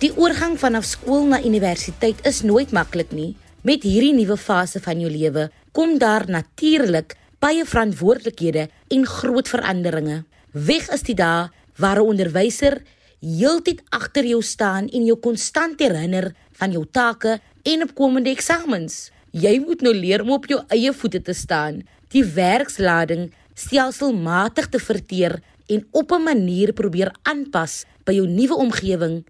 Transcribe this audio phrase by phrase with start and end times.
[0.00, 3.34] Die oorgang vanaf skool na universiteit is nooit maklik nie.
[3.68, 8.62] Met hierdie nuwe fase van jou lewe kom daar natuurlik baie verantwoordelikhede
[8.96, 10.22] en groot veranderinge.
[10.56, 12.80] Weg is die dae waar 'n onderwyser
[13.20, 19.10] heeltyd agter jou staan en jou konstant herinner van jou take en opkomende eksamens.
[19.32, 24.78] Jy moet nou leer om op jou eie voete te staan, die werkslading stelselmatig te
[24.78, 29.24] verteer en op 'n manier probeer aanpas by jou nuwe omgewing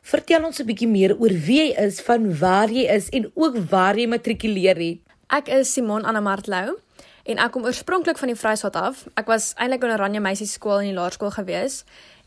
[0.02, 3.58] Vertel ons 'n bietjie meer oor wie jy is, van waar jy is en ook
[3.70, 5.06] waar jy matrikuleer het.
[5.28, 6.78] Ek is Simon Anamart Lou
[7.28, 9.02] en ek kom oorspronklik van die Vrystaat af.
[9.20, 11.81] Ek was eintlik in Oranje Meisie Skool in die laerskool gewees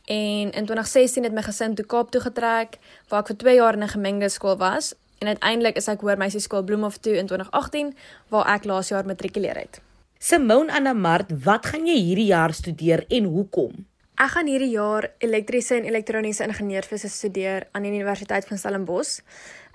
[0.05, 2.77] en in 2016 het my gesin toe Kaap toe getrek
[3.09, 6.19] waar ek vir 2 jaar in 'n gemengde skool was en uiteindelik is ek hoër
[6.19, 7.97] meisie skool Bloemhof toe in 2018
[8.29, 9.81] waar ek laas jaar matrikuleer het.
[10.19, 13.87] Simone Anamart, wat gaan jy hierdie jaar studeer en hoekom?
[14.21, 19.23] Ek gaan hierdie jaar elektriese en elektroniese ingenieurswese studeer aan die Universiteit van Stellenbosch.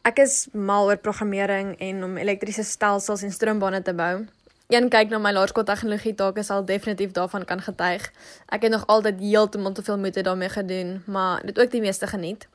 [0.06, 4.28] Ek is mal oor programmering en om elektriese stelsels en stroombane te bou
[4.70, 8.06] een kyk na my laerskooltegnologie take sal definitief daarvan kan getuig.
[8.54, 12.08] Ek het nog altyd heeltemal te veel moeite daarmee gedoen, maar dit ook die meeste
[12.08, 12.48] geniet.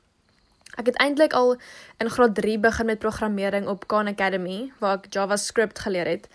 [0.79, 1.57] Ek het eintlik al
[1.99, 6.27] in graad 3 begin met programmering op Khan Academy waar ek JavaScript geleer het.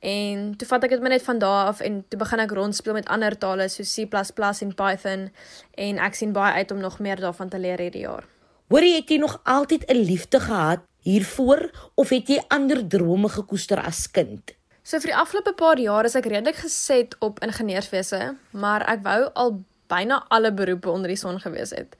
[0.00, 3.08] En toe vat ek dit net van daar af en toe begin ek rondspeel met
[3.08, 5.32] ander tale soos C++ en Python
[5.74, 8.24] en ek sien baie uit om nog meer daarvan te leer hierdie jaar.
[8.72, 13.28] Hoor jy het jy nog altyd 'n liefde gehad hiervoor of het jy ander drome
[13.28, 14.54] gekoester as kind?
[14.82, 19.28] So vir die afgelope paar jaar is ek redelik geset op ingenieurswese, maar ek wou
[19.34, 21.96] al byna alle beroepe onder die son gewees het.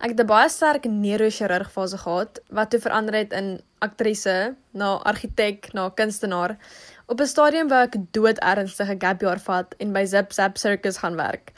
[0.00, 4.98] Ek het 'n baie sterk neurochirurg fase gehad wat toe verander het in aktrise, na
[5.04, 6.58] argitek, na kunstenaar.
[7.06, 10.96] Op 'n stadium wou ek dood ernstige gap jaar vat en by Zip Zap Circus
[10.96, 11.52] gaan werk.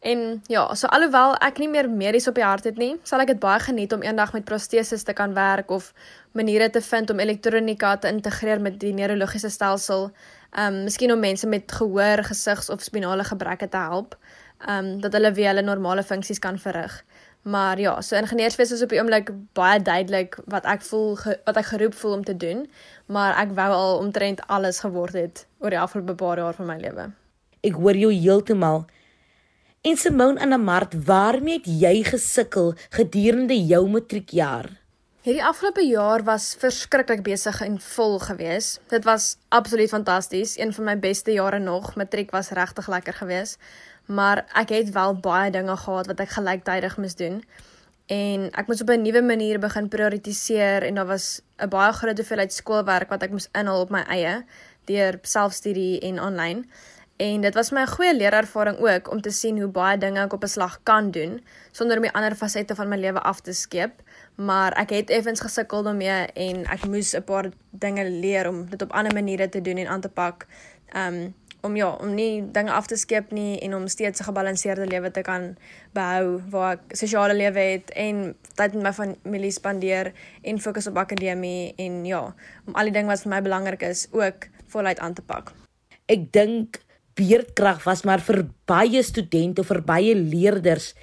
[0.00, 3.34] En ja, so alhoewel ek nie meer medies op die hart het nie, sal ek
[3.34, 5.90] dit baie geniet om eendag met proteses te kan werk of
[6.32, 10.08] maniere te vind om elektronika te integreer met die neurologiese stelsel.
[10.50, 14.16] Ehm um, miskien om mense met gehoor, gesigs of spinale gebreke te help,
[14.66, 17.02] ehm um, dat hulle weer hulle normale funksies kan verrig.
[17.42, 21.56] Maar ja, so ingenieurswese is op die oomblik baie duidelik wat ek voel ge, wat
[21.56, 22.64] ek geroep voel om te doen,
[23.06, 26.76] maar ek wou al omtrent alles geword het oor die afgelope paar jaar van my
[26.80, 27.06] lewe.
[27.60, 28.84] Ek hoor jou heeltemal
[29.80, 34.66] En Simone Anamart, waarmee het jy gesukkel gedurende jou matriekjaar?
[35.24, 38.74] Hierdie afgelope jaar was verskriklik besig en vol gewees.
[38.92, 41.94] Dit was absoluut fantasties, een van my beste jare nog.
[41.96, 43.56] Matriek was regtig lekker gewees.
[44.04, 47.40] Maar ek het wel baie dinge gehad wat ek gelyktydig moes doen.
[48.12, 52.18] En ek moes op 'n nuwe manier begin prioritiseer en daar was 'n baie groot
[52.18, 54.44] hoeveelheid skoolwerk wat ek moes inhaal op my eie
[54.84, 56.66] deur selfstudie en aanlyn.
[57.20, 60.32] En dit was my 'n goeie leerervaring ook om te sien hoe baie dinge ek
[60.32, 63.52] op 'n slag kan doen sonder om die ander fasette van my lewe af te
[63.52, 63.92] skeep.
[64.34, 68.82] Maar ek het effens gesukkel daarmee en ek moes 'n paar dinge leer om dit
[68.82, 70.46] op ander maniere te doen en aan te pak.
[70.96, 74.86] Um om ja, om nie dinge af te skeep nie en om steeds 'n gebalanseerde
[74.86, 75.56] lewe te kan
[75.92, 80.12] behou waar ek sosiale lewe het en tyd met my familie spandeer
[80.42, 82.34] en fokus op akademie en ja,
[82.66, 85.52] om al die dinge wat vir my belangrik is ook voluit aan te pak.
[86.06, 86.80] Ek dink
[87.18, 90.94] beerdkrag was maar vir baie studente vir baie leerders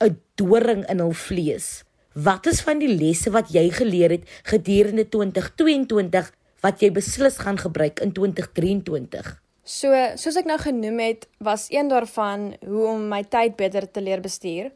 [0.00, 1.84] 'n doring in hul vlees.
[2.12, 7.58] Wat is van die lesse wat jy geleer het gedurende 2022 wat jy beslis gaan
[7.58, 9.42] gebruik in 2023?
[9.66, 14.00] So, soos ek nou genoem het, was een daarvan hoe om my tyd beter te
[14.00, 14.70] leer bestuur.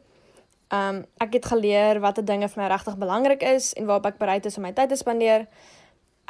[0.71, 4.45] Um ek het geleer watter dinge vir my regtig belangrik is en waarop ek bereid
[4.45, 5.47] is om my tyd te spandeer.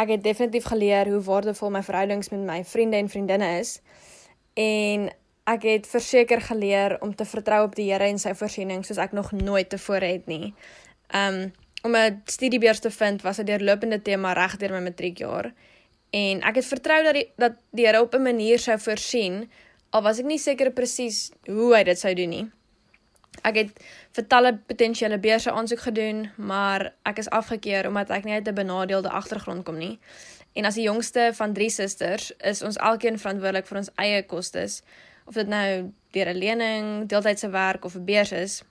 [0.01, 3.79] Ek het definitief geleer hoe waardevol my verhoudings met my vriende en vriendinne is.
[4.53, 5.09] En
[5.43, 9.11] ek het verseker geleer om te vertrou op die Here en sy voorsiening soos ek
[9.11, 10.53] nog nooit tevore het nie.
[11.15, 11.51] Um
[11.81, 15.53] om 'n studiebeurs te vind was 'n deurlopende tema reg deur my matriekjaar.
[16.09, 19.49] En ek het vertrou dat die dat die Here op 'n manier sou voorsien
[19.89, 22.49] al was ek nie seker presies hoe hy dit sou doen nie.
[23.47, 23.69] Ek het
[24.15, 28.55] vir talle potensiële beurse aansoek gedoen, maar ek is afgekeur omdat ek nie uit 'n
[28.55, 29.99] benadeelde agtergrond kom nie.
[30.53, 34.81] En as die jongste van 3 susters, is ons elkeen verantwoordelik vir ons eie kostes
[35.25, 38.63] of dit nou deur 'n lening, deeltydse werk of 'n beurs is.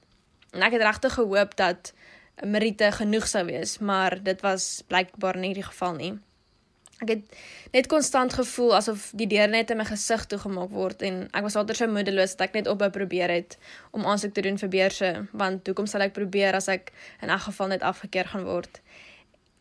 [0.51, 1.93] En ek het regtig gehoop dat
[2.43, 6.19] Merite genoeg sou wees, maar dit was blykbaar nie die geval nie.
[7.01, 7.37] Ek het
[7.73, 11.57] net konstant gevoel asof die deur net in my gesig toegemaak word en ek was
[11.57, 13.57] altyd so moedeloos dat ek net ophou probeer het
[13.97, 16.93] om aansoek te doen vir beurse, want hoekom sal ek probeer as ek
[17.23, 18.83] in elk geval net afgekeur gaan word?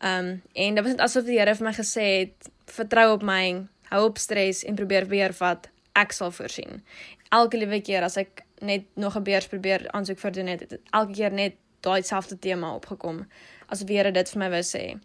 [0.00, 3.66] Um en dit was net asof die Here vir my gesê het, vertrou op my,
[3.90, 5.68] hou op stres en probeer weer wat
[5.98, 6.80] ek sal voorsien.
[7.28, 10.80] Elke liewe keer as ek net nog 'n beurs probeer aansoek vir doen het, het
[10.90, 13.26] elke keer net daai selfde tema opgekom
[13.68, 14.98] as weer dit vir my wou sê.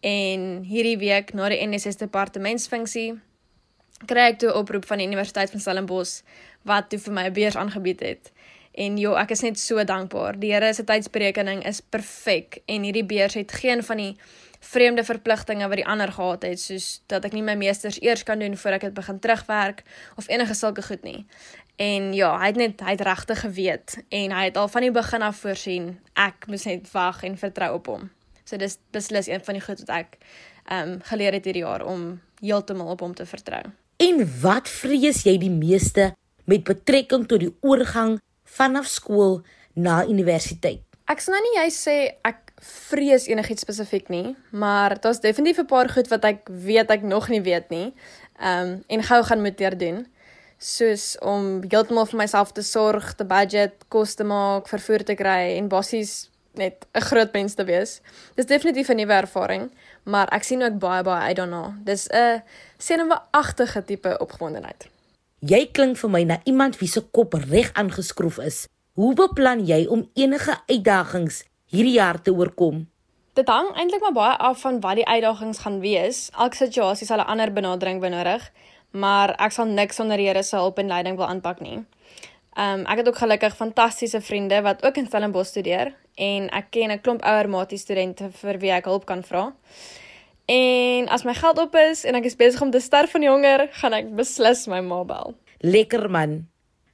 [0.00, 3.20] En hierdie week na die NSS departementsfunksie
[4.06, 6.22] kry ek toe 'n oproep van die Universiteit van Stellenbosch
[6.62, 8.32] wat toe vir my 'n beurs aangebied het.
[8.76, 10.36] En jo, ek is net so dankbaar.
[10.40, 14.12] Die Here se tydsberekening is perfek en hierdie beurs het geen van die
[14.60, 18.40] vreemde verpligtinge wat die ander gehad het soos dat ek nie my meesters eers kan
[18.42, 19.84] doen voor ek dit begin terugwerk
[20.20, 21.22] of enige sulke goed nie.
[21.80, 24.92] En ja, hy het net hy het regtig geweet en hy het al van die
[24.92, 28.06] begin af voorsien ek moet net wag en vertrou op hom.
[28.44, 30.20] So dis beslis een van die goed wat ek
[30.66, 33.62] ehm um, geleer het hierdie jaar om heeltemal op hom te vertrou.
[34.02, 36.12] En wat vrees jy die meeste
[36.44, 38.18] met betrekking tot die oorgang
[38.56, 39.40] vanaf skool
[39.74, 40.82] na universiteit?
[41.06, 45.66] Ek sou nou nie jy sê ek vrees enigiets spesifiek nie, maar daar's definitief 'n
[45.66, 47.94] paar goed wat ek weet ek nog nie weet nie.
[48.40, 50.06] Ehm um, en gou gaan moet leer doen.
[50.58, 55.56] Soos om heeltemal vir myself te sorg, te budget, kos te maak, vervoer te kry
[55.56, 58.00] en basies net 'n groot mens te wees.
[58.34, 59.70] Dis definitief 'n nuwe ervaring,
[60.04, 61.76] maar ek sien ook baie baie uit daarna.
[61.84, 62.42] Dis 'n
[62.78, 64.95] senuweeagtige tipe opgewondenheid.
[65.46, 68.56] Jy klink vir my na iemand wie se kop reg aangeskroef is.
[68.98, 72.80] Hoe beplan jy om enige uitdagings hierdie jaar te oorkom?
[73.38, 76.30] Dit hang eintlik maar baie af van wat die uitdagings gaan wees.
[76.34, 78.50] Elke situasie sal 'n ander benadering benodig,
[78.90, 81.84] maar ek sal niks sonder Here se hulp en leiding wil aanpak nie.
[82.56, 86.90] Um ek het ook gelukkig fantastiese vriende wat ook in Stellenbosch studeer en ek ken
[86.90, 89.52] 'n klomp ouer matie studente vir wie ek hulp kan vra.
[90.46, 93.68] En as my geld op is en ek is besig om te sterf van honger,
[93.80, 95.34] gaan ek beslis my ma bel.
[95.60, 96.44] Lekker man.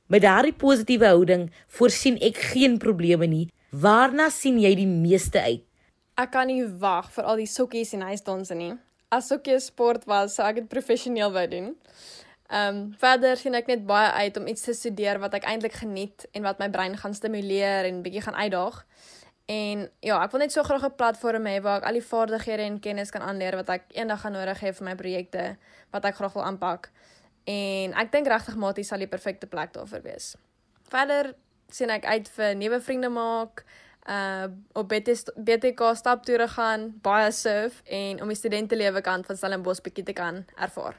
[0.07, 5.63] Met daardie positiewe houding voorsien ek geen probleme nie Waarna sien jy die meeste uit?
[6.21, 8.75] Ek kan nie wag vir al die sokkies en huisdanse nie.
[9.09, 11.71] As sokkie sport was, sou ek dit professioneel wou doen.
[12.53, 15.79] Ehm um, verder sien ek net baie uit om iets te studeer wat ek eintlik
[15.81, 18.83] geniet en wat my brein gaan stimuleer en bietjie gaan uitdaag.
[19.53, 22.63] En ja, ek wil net so graag 'n platform hê waar ek al die vaardighede
[22.63, 25.57] en kennis kan aanleer wat ek eendag gaan nodig hê vir my projekte
[25.91, 26.91] wat ek graag wil aanpak.
[27.45, 30.37] En ek dink regtig Matie sal die perfekte plek daarvoor wees.
[30.89, 31.35] Verder
[31.69, 33.65] sien ek uit vir nuwe vriende maak,
[34.09, 40.05] uh op BTK staptoere gaan, baie surf en om die studentelewe kant van Stellenbosch bietjie
[40.05, 40.97] te kan ervaar.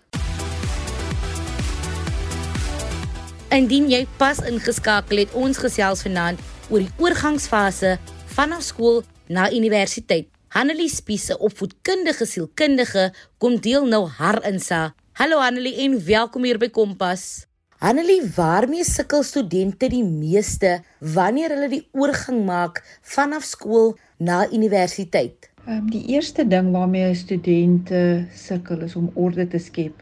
[3.49, 7.97] Indien jy pas ingeskakel het, ons gesels vanaand oor die oorgangsfase
[8.33, 10.29] vanaf skool na universiteit.
[10.53, 14.93] Hanelie Spiese, opvoedkundige sielkundige, kom deel nou haar insa.
[15.19, 17.45] Hallo Hanelie en welkom hier by Kompas.
[17.83, 20.79] Annelie, waarmee sukkel studente die meeste
[21.13, 22.81] wanneer hulle die oorgang maak
[23.13, 25.51] vanaf skool na universiteit?
[25.67, 30.01] Um, die eerste ding waarmee studente sukkel is om orde te skep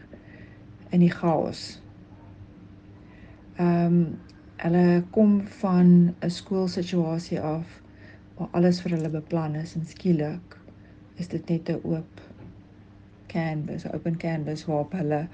[0.96, 1.82] in die chaos.
[3.60, 4.04] Ehm um,
[4.62, 7.81] hulle kom van 'n skoolsituasie af
[8.42, 10.58] waar alles vir hulle beplan is en skielik
[11.22, 12.22] is dit net 'n oop
[13.34, 15.28] canvas, open canvas waarop hulle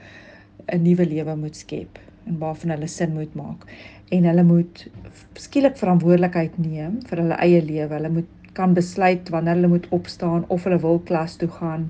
[0.73, 3.63] 'n nuwe lewe moet skep en waarvan hulle sin moet maak
[4.11, 4.87] en hulle moet
[5.35, 7.93] skielik verantwoordelikheid neem vir hulle eie lewe.
[7.93, 11.89] Hulle moet kan besluit wanneer hulle moet opstaan of hulle wil klas toe gaan.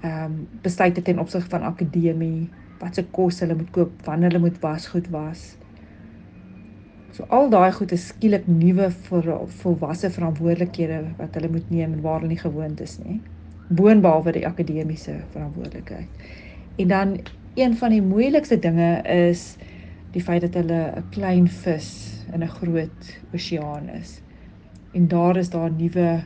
[0.00, 2.48] Ehm um, besluit ten opsigte van akademie,
[2.80, 5.56] wat se kos hulle moet koop, wanneer hulle moet wasgoed was.
[7.16, 8.90] So al daai goed is skielik nuwe
[9.62, 13.22] volwasse verantwoordelikhede wat hulle moet neem en waar hulle nie gewoond is nie.
[13.78, 16.26] Boonbehalwe die akademiese verantwoordelikheid.
[16.76, 17.14] En dan
[17.56, 19.54] een van die moeilikste dinge is
[20.12, 21.88] die feit dat hulle 'n klein vis
[22.32, 24.20] in 'n groot oseaan is.
[24.92, 26.22] En daar is daar nuwe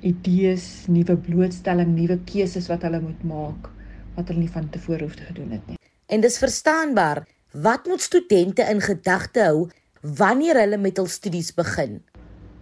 [0.00, 3.68] idees, nuwe blootstelling, nuwe keuses wat hulle moet maak
[4.14, 5.76] wat hulle nie van tevore hoef te gedoen het nie.
[6.06, 7.26] En dis verstaanbaar.
[7.52, 9.68] Wat moet studente in gedagte hou
[10.02, 12.00] wanneer hulle met hul studies begin?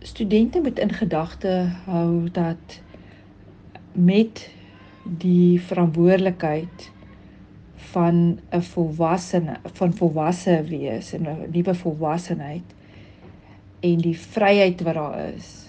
[0.05, 2.81] Studente moet in gedagte hou dat
[3.93, 4.51] met
[5.05, 6.91] die verantwoordelikheid
[7.93, 12.75] van 'n volwassene van volwasse wees en 'n nuwe volwassenheid
[13.81, 15.67] en die vryheid wat daar is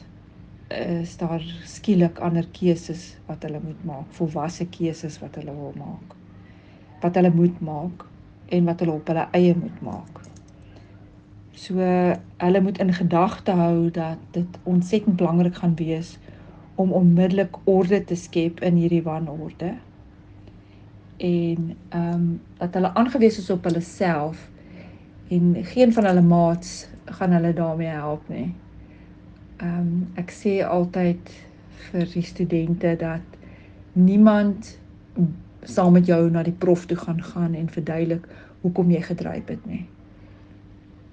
[0.67, 6.15] is daar skielik ander keuses wat hulle moet maak volwasse keuses wat hulle wil maak
[7.01, 8.05] wat hulle moet maak
[8.45, 10.30] en wat hulle op hulle eie moet maak
[11.51, 11.75] so
[12.37, 16.17] hulle moet in gedagte hou dat dit ontsettend belangrik gaan wees
[16.75, 19.75] om onmiddellik orde te skep in hierdie wanorde
[21.21, 24.49] en ehm um, dat hulle aangewese is op hulle self
[25.27, 28.53] en geen van hulle maats gaan hulle daarmee help nie.
[29.57, 31.31] Ehm um, ek sê altyd
[31.91, 33.37] vir die studente dat
[33.93, 34.77] niemand
[35.61, 38.27] saam met jou na die prof toe gaan gaan en verduidelik
[38.61, 39.85] hoekom jy gedryf het nie.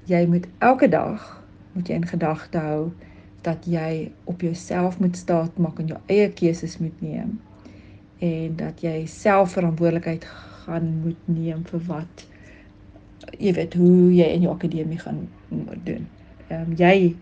[0.08, 1.24] Jy moet elke dag
[1.72, 2.92] moet jy in gedagte hou
[3.44, 7.36] dat jy op jouself moet staat maak en jou eie keuses moet neem
[8.24, 10.24] en dat jy self verantwoordelikheid
[10.64, 12.24] gaan moet neem vir wat
[13.36, 15.26] jy weet hoe jy in jou akademie gaan
[15.84, 16.08] doen.
[16.48, 17.14] Ehm um, jy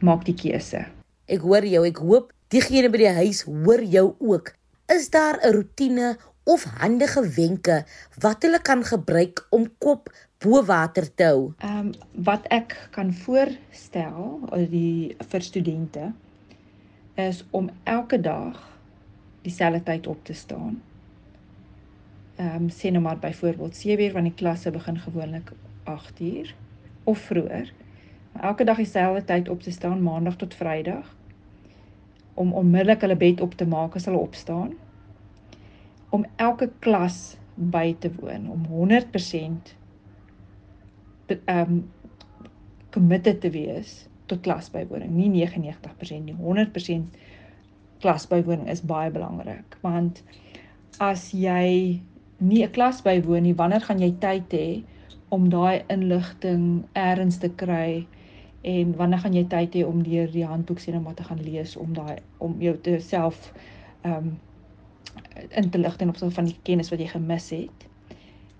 [0.00, 0.86] maak die keuse.
[1.28, 4.54] Ek hoor jou, ek hoop diegene by die huis hoor jou ook.
[4.90, 7.84] Is daar 'n rotine of handige wenke
[8.18, 10.10] wat hulle kan gebruik om kop
[10.42, 11.52] bo water te hou?
[11.58, 11.90] Ehm um,
[12.26, 16.12] wat ek kan voorstel die vir studente
[17.14, 18.58] is om elke dag
[19.42, 20.80] dieselfde tyd op te staan.
[22.36, 25.52] Ehm um, sê nou maar byvoorbeeld 7 uur want die klasse begin gewoonlik
[25.84, 26.54] 8 uur
[27.04, 27.72] of vroeër.
[28.40, 31.16] Elke dag dieselfde tyd op te staan maandag tot vrydag
[32.34, 34.72] om onmiddellik hulle bed op te maak as hulle opstaan.
[36.08, 39.81] Om elke klas by te woon om 100% ehm
[41.50, 41.82] um,
[42.90, 47.18] committed te wees tot klasbywoning, nie 99% nie, 100%
[48.02, 49.76] klas bywoning is baie belangrik.
[49.84, 50.22] Want
[51.00, 52.00] as jy
[52.38, 54.82] nie 'n klas bywoon nie, wanneer gaan jy tyd hê
[55.30, 58.06] om daai inligting eers te kry?
[58.62, 61.42] En wanneer gaan jy tyd hê om deur die handboek sien om wat te gaan
[61.42, 63.52] lees om daai om jou te self
[64.02, 64.38] ehm um,
[65.50, 67.88] in te lig ten opsigte van die kennis wat jy gemis het.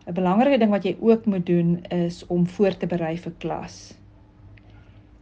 [0.06, 3.94] 'n Belangrike ding wat jy ook moet doen is om voor te berei vir klas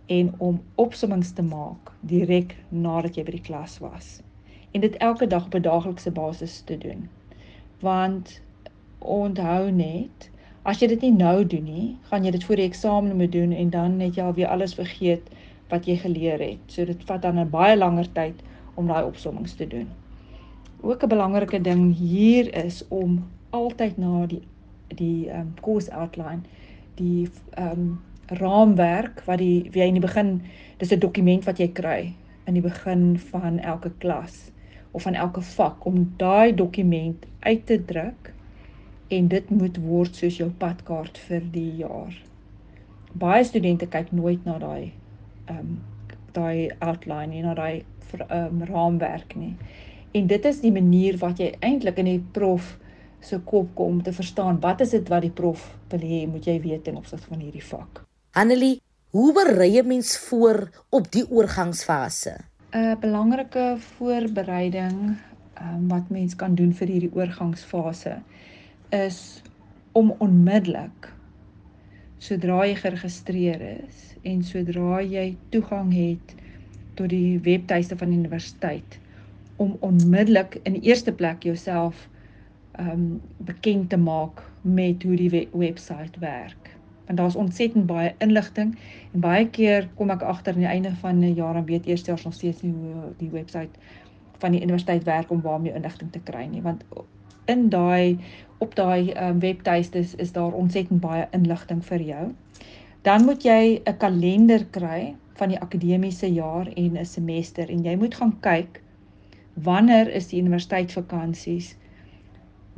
[0.06, 4.08] en om opsommings te maak direk nadat jy by die klas was.
[4.72, 7.08] En dit elke dag op 'n daaglikse basis te doen.
[7.80, 8.40] Want
[8.98, 10.30] onthou net,
[10.62, 13.52] as jy dit nie nou doen nie, gaan jy dit voor die eksamen moet doen
[13.52, 15.28] en dan het jy al weer alles vergeet
[15.68, 16.64] wat jy geleer het.
[16.66, 18.42] So dit vat dan 'n baie langer tyd
[18.74, 19.88] om daai opsommings te doen.
[20.80, 24.42] Ook 'n belangrike ding hier is om altyd na die
[24.94, 26.40] die ehm um, course outline
[26.94, 30.42] die ehm um, raamwerk wat die wie in die begin
[30.78, 32.14] dis 'n dokument wat jy kry
[32.46, 34.50] in die begin van elke klas
[34.90, 38.32] of van elke vak om daai dokument uit te druk
[39.08, 42.14] en dit moet word soos jou padkaart vir die jaar.
[43.12, 44.92] Baie studente kyk nooit na daai
[45.46, 45.78] ehm um,
[46.32, 47.82] daai outline en na daai
[48.18, 49.54] ehm um, raamwerk nie.
[50.14, 52.78] En dit is die manier wat jy eintlik in die prof
[53.20, 56.46] se kop kom om te verstaan wat is dit wat die prof wil hê moet
[56.46, 58.04] jy weet in opsigte van hierdie vak.
[58.32, 62.36] Annelie, hoe berei 'n mens voor op die oorgangsfase?
[62.72, 65.16] 'n Belangrike voorbereiding
[65.60, 68.20] um, wat mens kan doen vir hierdie oorgangsfase
[68.88, 69.42] is
[69.92, 71.10] om onmiddellik
[72.18, 76.34] sodra jy geregistreer is en sodra jy toegang het
[76.94, 78.98] tot die webtuiste van die universiteit
[79.56, 82.08] om onmiddellik in die eerste plek jouself
[82.80, 86.74] um, bekend te maak met hoe die webwerf werk
[87.06, 88.76] want daar's ontsettend baie inligting
[89.12, 92.06] en baie keer kom ek agter aan die einde van 'n jaar en weet eers
[92.08, 93.96] eers nog steeds nie hoe die webwerf
[94.38, 96.84] van die universiteit werk om waarmee inligting te kry nie want
[97.50, 98.18] in daai
[98.60, 102.24] op daai um, webtuistes is daar ontsettend baie inligting vir jou.
[103.08, 107.96] Dan moet jy 'n kalender kry van die akademiese jaar en 'n semester en jy
[107.96, 108.82] moet gaan kyk
[109.54, 111.76] wanneer is die universiteit vakansies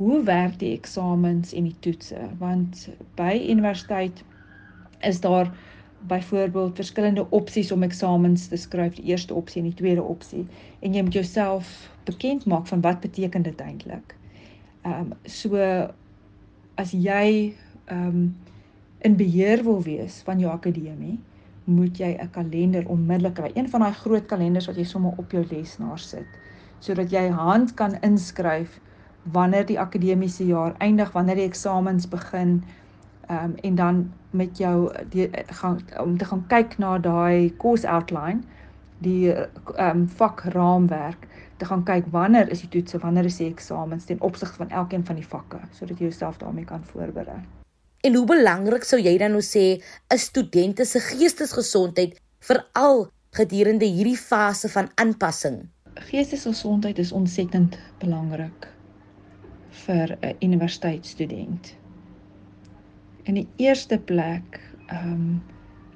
[0.03, 2.19] hoe werk die eksamens en die toetse?
[2.39, 4.23] Want by universiteit
[4.99, 5.51] is daar
[6.07, 8.97] byvoorbeeld verskillende opsies om eksamens te skryf.
[8.99, 10.43] Die eerste opsie en die tweede opsie.
[10.79, 11.71] En jy moet jouself
[12.03, 14.15] bekend maak van wat beteken dit eintlik.
[14.83, 15.59] Ehm um, so
[16.75, 17.53] as jy
[17.85, 18.25] ehm um,
[19.03, 21.19] in beheer wil wees van jou akademie,
[21.63, 23.51] moet jy 'n kalender onmiddellik kry.
[23.53, 26.27] Een van daai groot kalenders wat jy sommer op jou lesenaar sit,
[26.79, 28.79] sodat jy hand kan inskryf
[29.31, 32.63] wanneer die akademiese jaar eindig, wanneer die eksamens begin,
[33.27, 37.87] ehm um, en dan met jou die gaan om te gaan kyk na daai course
[37.87, 38.41] outline,
[38.99, 41.27] die ehm um, vakraamwerk
[41.57, 45.05] te gaan kyk wanneer is die toetse, wanneer is die eksamens ten opsigte van elkeen
[45.05, 47.39] van die vakke sodat jy jouself daarmee kan voorberei.
[48.03, 49.79] En hoe belangrik sou jy dan nou sê
[50.13, 55.69] 'n student se geestesgesondheid veral gedurende hierdie fase van aanpassing?
[55.93, 58.72] Geestesgesondheid is ontsettend belangrik
[59.85, 61.75] vir 'n universiteitsstudent.
[63.23, 65.41] In die eerste plek, ehm um,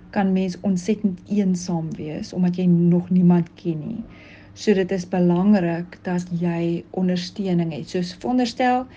[0.09, 4.03] kan mens ontsettend eensaam wees omdat jy nog niemand ken nie.
[4.53, 7.89] So dit is belangrik dat jy ondersteuning het.
[7.89, 8.87] Soos veronderstel,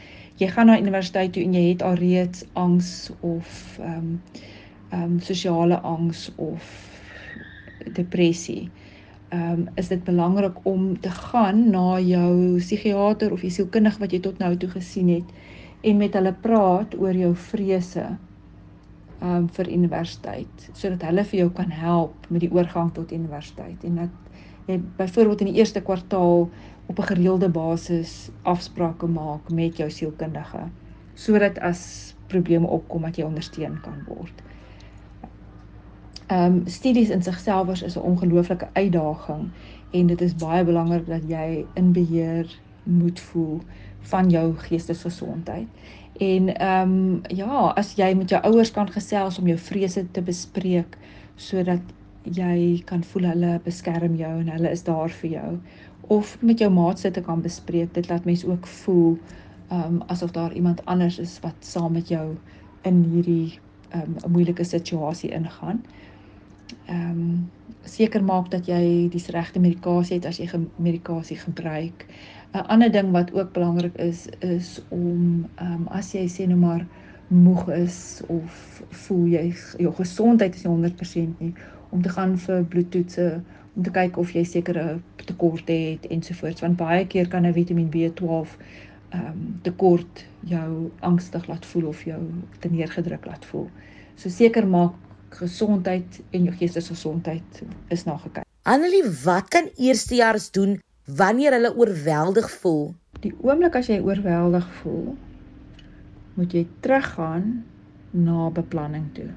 [0.40, 4.22] jy gaan na universiteit toe en jy het alreeds angs of ehm um,
[4.90, 6.64] ehm um, sosiale angs of
[7.92, 8.70] depressie.
[9.30, 14.12] Ehm um, is dit belangrik om te gaan na jou psigiater of jou sielkundige wat
[14.12, 15.28] jy tot nou toe gesien het
[15.86, 21.50] en met hulle praat oor jou vrese ehm um, vir universiteit sodat hulle vir jou
[21.60, 26.48] kan help met die oorgang tot universiteit en dat jy byvoorbeeld in die eerste kwartaal
[26.86, 30.66] op 'n gereelde basis afsprake maak met jou sielkundige
[31.14, 34.42] sodat as probleme opkom dat jy ondersteun kan word.
[36.30, 39.50] Ehm um, studies in sigself is 'n ongelooflike uitdaging
[39.90, 43.60] en dit is baie belangrik dat jy in beheer moet voel
[44.00, 45.66] van jou geestesgesondheid.
[46.18, 50.22] En ehm um, ja, as jy met jou ouers kan gesels om jou vrese te
[50.22, 50.98] bespreek
[51.36, 51.80] sodat
[52.22, 55.58] jy kan voel hulle beskerm jou en hulle is daar vir jou
[56.00, 59.18] of met jou maats te kan bespreek dit laat mense ook voel
[59.72, 62.36] um asof daar iemand anders is wat saam met jou
[62.82, 63.58] in hierdie
[63.94, 65.82] um 'n moeilike situasie ingaan.
[66.88, 67.50] Um
[67.84, 72.06] seker maak dat jy die regte medikasie het as jy medikasie gebruik.
[72.52, 76.86] 'n Ander ding wat ook belangrik is is om um as jy sê nou maar
[77.28, 81.54] moeg is of voel jy jou gesondheid is nie 100% nie
[81.90, 83.26] om te gaan vir bloedtoetse
[83.76, 87.90] om te kyk of jy sekere tekorte het ensovoorts want baie keer kan 'n Vitamiin
[87.90, 88.56] B12
[89.10, 92.20] ehm um, tekort jou angstig laat voel of jou
[92.58, 93.68] te neergedruk laat voel.
[94.14, 94.92] So seker maak
[95.30, 98.46] gesondheid en jou geestesgesondheid is na gekyk.
[98.62, 102.94] Annelie, wat kan eerstejaars doen wanneer hulle oorweldig voel?
[103.24, 105.14] Die oomblik as jy oorweldig voel,
[106.36, 107.62] moet jy teruggaan
[108.10, 109.30] na beplanning toe.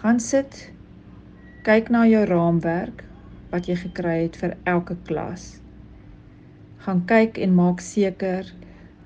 [0.00, 0.70] Gaan sit
[1.66, 3.04] kyk na jou raamwerk
[3.50, 5.58] wat jy gekry het vir elke klas.
[6.86, 8.48] Gaan kyk en maak seker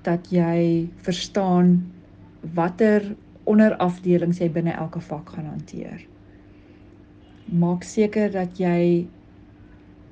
[0.05, 1.79] dat jy verstaan
[2.55, 3.15] watter
[3.49, 6.01] onderafdelings jy binne elke vak gaan hanteer.
[7.45, 9.05] Maak seker dat jy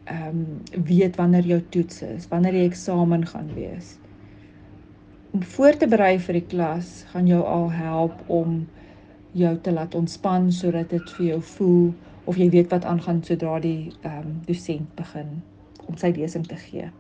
[0.04, 3.96] ehm um, weet wanneer jou toets is, wanneer die eksamen gaan wees.
[5.32, 8.66] Om voor te berei vir die klas gaan jou al help om
[9.32, 11.94] jou te laat ontspan sodat dit vir jou voel
[12.26, 15.40] of jy weet wat aangaan sodra die ehm um, dosent begin
[15.88, 16.92] om sy lesing te gee.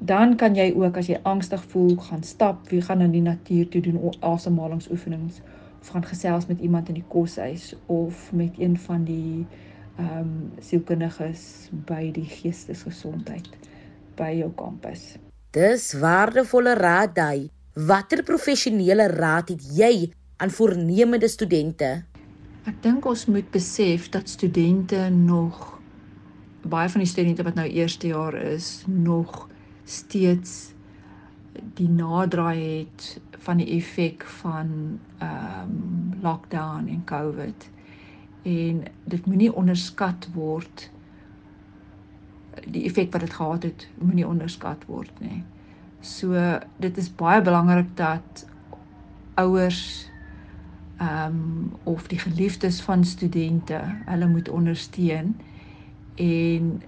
[0.00, 3.68] Dan kan jy ook as jy angstig voel, gaan stap, wie gaan in die natuur
[3.68, 5.42] toe doen asemhalingsoefenings
[5.80, 9.46] of gaan gesels met iemand in die koshuis of met een van die
[10.00, 13.48] ehm um, sielkundiges by die geestesgesondheid
[14.16, 15.18] by jou kampus.
[15.52, 17.50] Dis waardevolle raad daai.
[17.74, 21.90] Watter professionele raad het jy aan voornemende studente?
[22.64, 25.80] Ek dink ons moet besef dat studente nog
[26.62, 29.49] baie van die studente wat nou eerste jaar is, nog
[29.90, 30.72] steeds
[31.74, 37.70] die naderdraai het van die effek van ehm um, lockdown en COVID.
[38.42, 40.90] En dit moenie onderskat word
[42.68, 45.42] die effek wat dit gehad het, moenie onderskat word nie.
[46.00, 46.36] So
[46.80, 48.46] dit is baie belangrik dat
[49.40, 50.08] ouers
[51.00, 55.36] ehm um, of die geliefdes van studente, hulle moet ondersteun
[56.14, 56.82] en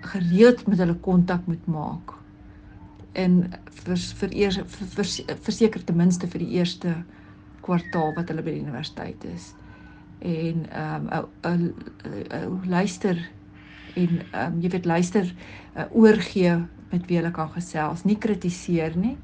[0.00, 2.17] gereeld met hulle kontak moet maak.
[3.12, 3.50] En
[3.84, 4.58] vir vir eers
[5.44, 6.94] verseker ten minste vir die eerste
[7.62, 9.54] kwartaal wat hulle by die universiteit is.
[10.20, 11.08] En ehm
[11.42, 13.18] um, luister
[13.94, 15.34] en ehm um, jy weet luister
[15.76, 16.58] uh, oorgee
[16.90, 19.16] met wie hulle kan gesels, nie kritiseer nie.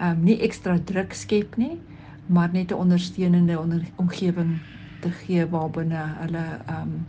[0.00, 1.78] Ehm um, nie ekstra druk skep nie
[2.28, 4.58] maar net 'n ondersteunende onder omgewing
[5.00, 7.06] te gee waarbinne hulle um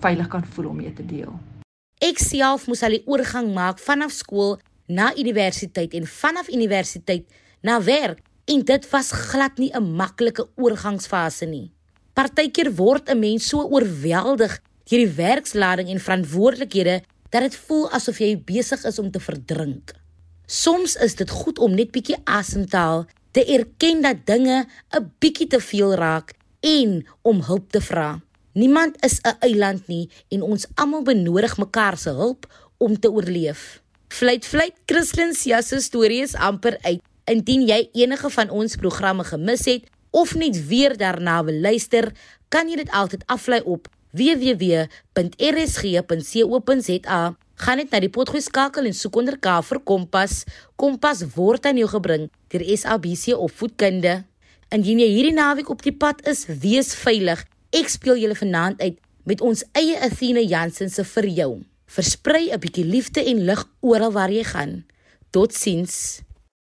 [0.00, 1.38] veilig kan voel om mee te deel.
[1.98, 7.26] Ek self moes al die oorgang maak vanaf skool na universiteit en vanaf universiteit
[7.60, 11.70] na werk en dit was glad nie 'n maklike oorgangsfase nie.
[12.12, 18.18] Partykeer word 'n mens so oorweldig deur die werkslading en verantwoordelikhede dat dit voel asof
[18.18, 19.92] jy besig is om te verdrink.
[20.46, 25.12] Soms is dit goed om net bietjie asem te haal, te erken dat dinge 'n
[25.18, 28.20] bietjie te veel raak en om hulp te vra.
[28.52, 32.46] Niemand is 'n eiland nie en ons almal benodig mekaar se hulp
[32.78, 33.82] om te oorleef.
[34.08, 37.02] Fluit fluit Christlyn se storie is amper uit.
[37.26, 42.12] Indien jy enige van ons programme gemis het of net weer daarna wil luister,
[42.48, 44.96] kan jy dit altyd aflaai op www.rsg.co.za.
[47.56, 50.44] Gaan net na die potgoed skakel en soek onder K vir Kompas.
[50.76, 54.24] Kompas word aan jou gebring deur SABC Opvoedkunde.
[54.72, 57.44] Indien jy hierdie naweek op die pad is, wees veilig.
[57.74, 61.52] Ek speel julle vanaand uit met ons eie Athena Jansen se vir jou.
[61.86, 64.84] Versprei 'n bietjie liefde en lig oral waar jy gaan.
[65.30, 66.25] Totsiens.